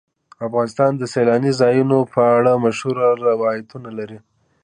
افغانستان 0.47 0.91
د 0.97 1.03
سیلاني 1.13 1.51
ځایونو 1.61 1.97
په 2.13 2.21
اړه 2.37 2.61
مشهور 2.65 2.95
روایتونه 3.29 3.89
لري. 3.99 4.19